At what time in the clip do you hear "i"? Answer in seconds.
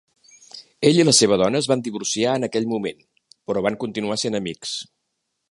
1.01-1.03